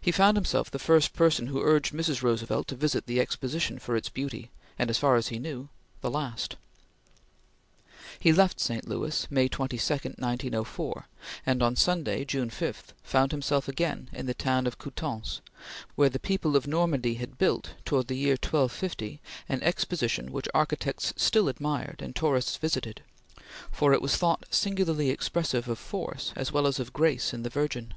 He 0.00 0.10
found 0.10 0.38
himself 0.38 0.70
the 0.70 0.78
first 0.78 1.12
person 1.12 1.48
who 1.48 1.60
urged 1.60 1.92
Mrs. 1.92 2.22
Roosevelt 2.22 2.66
to 2.68 2.74
visit 2.74 3.04
the 3.04 3.20
Exposition 3.20 3.78
for 3.78 3.94
its 3.94 4.08
beauty, 4.08 4.50
and, 4.78 4.88
as 4.88 4.96
far 4.96 5.16
as 5.16 5.28
he 5.28 5.36
ever 5.36 5.42
knew, 5.42 5.68
the 6.00 6.10
last. 6.10 6.56
He 8.18 8.32
left 8.32 8.58
St. 8.58 8.88
Louis 8.88 9.30
May 9.30 9.48
22, 9.48 9.82
1904, 10.16 11.04
and 11.44 11.62
on 11.62 11.76
Sunday, 11.76 12.24
June 12.24 12.48
5, 12.48 12.94
found 13.02 13.32
himself 13.32 13.68
again 13.68 14.08
in 14.14 14.24
the 14.24 14.32
town 14.32 14.66
of 14.66 14.78
Coutances, 14.78 15.42
where 15.94 16.08
the 16.08 16.18
people 16.18 16.56
of 16.56 16.66
Normandy 16.66 17.16
had 17.16 17.36
built, 17.36 17.74
towards 17.84 18.08
the 18.08 18.16
year 18.16 18.38
1250, 18.42 19.20
an 19.50 19.62
Exposition 19.62 20.32
which 20.32 20.48
architects 20.54 21.12
still 21.18 21.50
admired 21.50 22.00
and 22.00 22.16
tourists 22.16 22.56
visited, 22.56 23.02
for 23.70 23.92
it 23.92 24.00
was 24.00 24.16
thought 24.16 24.46
singularly 24.48 25.10
expressive 25.10 25.68
of 25.68 25.78
force 25.78 26.32
as 26.34 26.50
well 26.50 26.66
as 26.66 26.80
of 26.80 26.94
grace 26.94 27.34
in 27.34 27.42
the 27.42 27.50
Virgin. 27.50 27.92